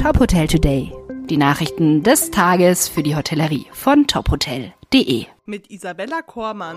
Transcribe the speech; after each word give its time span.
Top 0.00 0.20
Hotel 0.20 0.46
Today. 0.46 0.92
Die 1.28 1.36
Nachrichten 1.36 2.04
des 2.04 2.30
Tages 2.30 2.88
für 2.88 3.02
die 3.02 3.16
Hotellerie 3.16 3.66
von 3.72 4.06
tophotel.de. 4.06 5.26
Mit 5.44 5.70
Isabella 5.72 6.22
Kormann. 6.22 6.76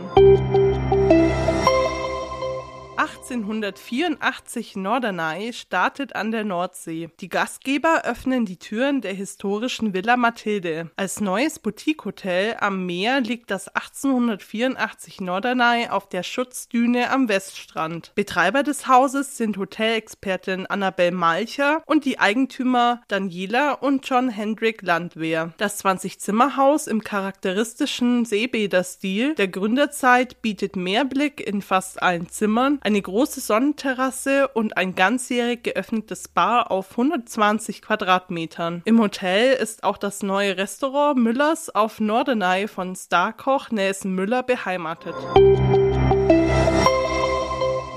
1884 3.01 4.75
Norderney 4.75 5.53
startet 5.53 6.15
an 6.15 6.29
der 6.29 6.43
Nordsee. 6.43 7.09
Die 7.19 7.29
Gastgeber 7.29 8.03
öffnen 8.05 8.45
die 8.45 8.57
Türen 8.57 9.01
der 9.01 9.13
historischen 9.13 9.95
Villa 9.95 10.17
Mathilde. 10.17 10.91
Als 10.97 11.19
neues 11.19 11.57
Boutique-Hotel 11.57 12.57
am 12.59 12.85
Meer 12.85 13.21
liegt 13.21 13.49
das 13.49 13.69
1884 13.69 15.19
Norderney 15.19 15.87
auf 15.89 16.09
der 16.09 16.21
Schutzdüne 16.21 17.09
am 17.09 17.27
Weststrand. 17.27 18.11
Betreiber 18.13 18.61
des 18.61 18.87
Hauses 18.87 19.35
sind 19.35 19.57
Hotelexpertin 19.57 20.67
Annabel 20.67 21.09
Malcher 21.09 21.81
und 21.87 22.05
die 22.05 22.19
Eigentümer 22.19 23.01
Daniela 23.07 23.71
und 23.71 24.07
John 24.07 24.29
Hendrik 24.29 24.83
Landwehr. 24.83 25.55
Das 25.57 25.83
20-Zimmer-Haus 25.83 26.85
im 26.85 27.03
charakteristischen 27.03 28.25
Seebäder-Stil 28.25 29.33
der 29.33 29.47
Gründerzeit 29.47 30.43
bietet 30.43 30.75
Mehrblick 30.75 31.41
in 31.41 31.63
fast 31.63 31.99
allen 32.03 32.29
Zimmern, 32.29 32.77
eine 32.91 33.01
große 33.01 33.39
Sonnenterrasse 33.39 34.49
und 34.49 34.75
ein 34.75 34.95
ganzjährig 34.95 35.63
geöffnetes 35.63 36.27
Bar 36.27 36.71
auf 36.71 36.91
120 36.91 37.81
Quadratmetern. 37.81 38.81
Im 38.83 38.99
Hotel 38.99 39.53
ist 39.53 39.85
auch 39.85 39.97
das 39.97 40.23
neue 40.23 40.57
Restaurant 40.57 41.17
Müllers 41.17 41.73
auf 41.73 42.01
Norderney 42.01 42.67
von 42.67 42.93
Starkoch 42.93 43.71
Nelson 43.71 44.13
Müller 44.13 44.43
beheimatet. 44.43 45.15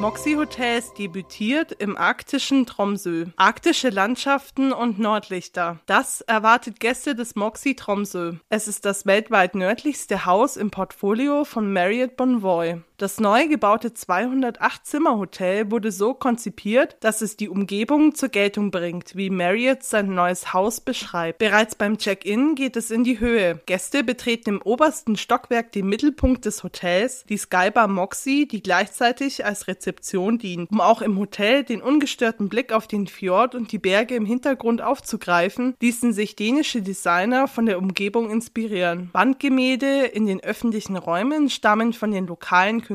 Moxie 0.04 0.36
Hotels 0.36 0.92
debütiert 0.92 1.72
im 1.72 1.96
arktischen 1.96 2.66
Tromsø. 2.66 3.26
Arktische 3.36 3.88
Landschaften 3.88 4.72
und 4.72 4.98
Nordlichter. 4.98 5.80
Das 5.86 6.20
erwartet 6.20 6.78
Gäste 6.78 7.14
des 7.14 7.36
Moxie 7.36 7.74
Tromsø. 7.74 8.34
Es 8.48 8.68
ist 8.68 8.84
das 8.84 9.06
weltweit 9.06 9.54
nördlichste 9.54 10.26
Haus 10.26 10.56
im 10.56 10.70
Portfolio 10.70 11.44
von 11.44 11.72
Marriott 11.72 12.16
Bonvoy. 12.16 12.82
Das 13.04 13.20
neu 13.20 13.48
gebaute 13.48 13.88
208-Zimmer-Hotel 13.88 15.70
wurde 15.70 15.92
so 15.92 16.14
konzipiert, 16.14 16.96
dass 17.00 17.20
es 17.20 17.36
die 17.36 17.50
Umgebung 17.50 18.14
zur 18.14 18.30
Geltung 18.30 18.70
bringt, 18.70 19.14
wie 19.14 19.28
Marriott 19.28 19.82
sein 19.82 20.14
neues 20.14 20.54
Haus 20.54 20.80
beschreibt. 20.80 21.38
Bereits 21.38 21.74
beim 21.74 21.98
Check-in 21.98 22.54
geht 22.54 22.76
es 22.76 22.90
in 22.90 23.04
die 23.04 23.20
Höhe. 23.20 23.60
Gäste 23.66 24.04
betreten 24.04 24.48
im 24.48 24.62
obersten 24.62 25.18
Stockwerk 25.18 25.70
den 25.72 25.86
Mittelpunkt 25.86 26.46
des 26.46 26.62
Hotels, 26.62 27.26
die 27.28 27.36
Skybar 27.36 27.88
Moxie, 27.88 28.48
die 28.48 28.62
gleichzeitig 28.62 29.44
als 29.44 29.68
Rezeption 29.68 30.38
dient. 30.38 30.70
Um 30.70 30.80
auch 30.80 31.02
im 31.02 31.18
Hotel 31.18 31.62
den 31.62 31.82
ungestörten 31.82 32.48
Blick 32.48 32.72
auf 32.72 32.86
den 32.86 33.06
Fjord 33.06 33.54
und 33.54 33.70
die 33.70 33.78
Berge 33.78 34.14
im 34.14 34.24
Hintergrund 34.24 34.80
aufzugreifen, 34.80 35.74
ließen 35.78 36.14
sich 36.14 36.36
dänische 36.36 36.80
Designer 36.80 37.48
von 37.48 37.66
der 37.66 37.76
Umgebung 37.76 38.30
inspirieren. 38.30 39.10
Wandgemälde 39.12 40.06
in 40.06 40.24
den 40.24 40.42
öffentlichen 40.42 40.96
Räumen 40.96 41.50
stammen 41.50 41.92
von 41.92 42.10
den 42.10 42.26
lokalen 42.26 42.80
Künstlern. 42.80 42.93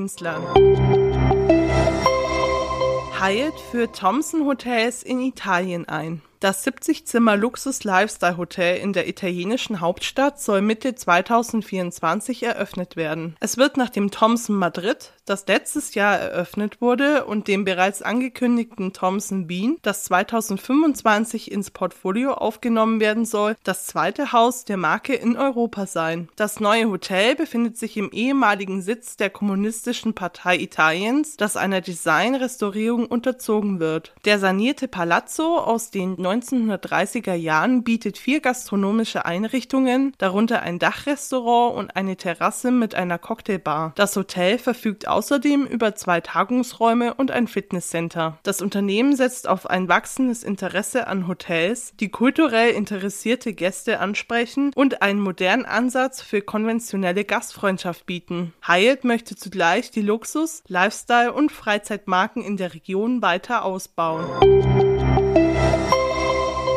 Hyatt 3.19 3.59
führt 3.71 3.97
Thompson 3.97 4.45
Hotels 4.45 5.03
in 5.03 5.19
Italien 5.19 5.87
ein. 5.87 6.21
Das 6.39 6.65
70-Zimmer-Luxus-Lifestyle-Hotel 6.65 8.77
in 8.77 8.93
der 8.93 9.09
italienischen 9.09 9.81
Hauptstadt 9.81 10.39
soll 10.39 10.61
Mitte 10.61 10.95
2024 10.95 12.43
eröffnet 12.43 12.95
werden. 12.95 13.35
Es 13.41 13.57
wird 13.57 13.75
nach 13.75 13.89
dem 13.89 14.09
Thomson 14.09 14.55
Madrid, 14.55 15.11
das 15.25 15.45
letztes 15.47 15.95
Jahr 15.95 16.17
eröffnet 16.17 16.79
wurde, 16.79 17.25
und 17.25 17.49
dem 17.49 17.65
bereits 17.65 18.01
angekündigten 18.01 18.93
Thomson 18.93 19.49
Wien, 19.49 19.79
das 19.81 20.05
2025 20.05 21.51
ins 21.51 21.71
Portfolio 21.71 22.35
aufgenommen 22.35 23.01
werden 23.01 23.25
soll, 23.25 23.57
das 23.65 23.85
zweite 23.85 24.31
Haus 24.31 24.63
der 24.63 24.77
Marke 24.77 25.15
in 25.15 25.35
Europa 25.35 25.87
sein. 25.87 26.29
Das 26.37 26.61
neue 26.61 26.89
Hotel 26.89 27.35
befindet 27.35 27.77
sich 27.77 27.97
im 27.97 28.11
ehemaligen 28.11 28.81
Sitz 28.81 29.17
der 29.17 29.29
Kommunistischen 29.29 30.13
Partei 30.13 30.55
Italiens, 30.55 31.35
das 31.35 31.57
einer 31.57 31.81
Designrestaurierung 31.81 33.07
unterzogen 33.07 33.81
wird. 33.81 34.13
Der 34.23 34.39
sanierte 34.39 34.87
Palazzo 34.87 35.57
aus 35.57 35.91
den 35.91 36.28
1930er 36.29 37.33
Jahren 37.33 37.83
bietet 37.83 38.17
vier 38.17 38.39
gastronomische 38.39 39.25
Einrichtungen, 39.25 40.13
darunter 40.17 40.61
ein 40.61 40.79
Dachrestaurant 40.79 41.75
und 41.75 41.95
eine 41.95 42.17
Terrasse 42.17 42.71
mit 42.71 42.95
einer 42.95 43.17
Cocktailbar. 43.17 43.93
Das 43.95 44.15
Hotel 44.15 44.57
verfügt 44.57 45.07
außerdem 45.07 45.65
über 45.65 45.95
zwei 45.95 46.21
Tagungsräume 46.21 47.13
und 47.13 47.31
ein 47.31 47.47
Fitnesscenter. 47.47 48.37
Das 48.43 48.61
Unternehmen 48.61 49.15
setzt 49.15 49.47
auf 49.47 49.69
ein 49.69 49.87
wachsendes 49.87 50.43
Interesse 50.43 51.07
an 51.07 51.27
Hotels, 51.27 51.93
die 51.99 52.09
kulturell 52.09 52.71
interessierte 52.71 53.53
Gäste 53.53 53.99
ansprechen 53.99 54.71
und 54.75 55.01
einen 55.01 55.19
modernen 55.19 55.65
Ansatz 55.65 56.21
für 56.21 56.41
konventionelle 56.41 57.25
Gastfreundschaft 57.25 58.05
bieten. 58.05 58.53
Hyatt 58.65 59.03
möchte 59.03 59.35
zugleich 59.35 59.91
die 59.91 60.01
Luxus-, 60.01 60.63
Lifestyle- 60.67 61.33
und 61.33 61.51
Freizeitmarken 61.51 62.43
in 62.43 62.57
der 62.57 62.73
Region 62.73 63.21
weiter 63.21 63.63
ausbauen. 63.63 64.25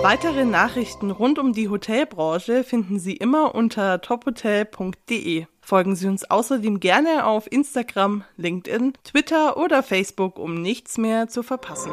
Weitere 0.02 0.44
Nachrichten 0.44 1.12
rund 1.12 1.38
um 1.38 1.52
die 1.52 1.68
Hotelbranche 1.68 2.64
finden 2.64 2.98
Sie 2.98 3.16
immer 3.16 3.54
unter 3.54 4.00
tophotel.de. 4.00 5.46
Folgen 5.60 5.94
Sie 5.94 6.08
uns 6.08 6.28
außerdem 6.28 6.80
gerne 6.80 7.24
auf 7.24 7.50
Instagram, 7.50 8.24
LinkedIn, 8.36 8.94
Twitter 9.04 9.56
oder 9.56 9.84
Facebook, 9.84 10.40
um 10.40 10.60
nichts 10.60 10.98
mehr 10.98 11.28
zu 11.28 11.44
verpassen. 11.44 11.92